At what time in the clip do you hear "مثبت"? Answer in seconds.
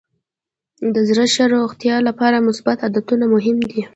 2.47-2.77